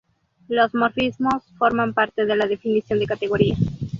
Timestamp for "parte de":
1.93-2.35